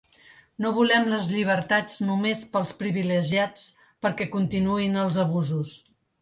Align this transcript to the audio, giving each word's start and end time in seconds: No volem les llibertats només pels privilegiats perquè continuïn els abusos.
No 0.63 0.69
volem 0.77 1.03
les 1.09 1.27
llibertats 1.33 1.99
només 2.07 2.41
pels 2.55 2.73
privilegiats 2.79 3.67
perquè 4.07 4.29
continuïn 4.37 4.99
els 5.05 5.21
abusos. 5.27 5.77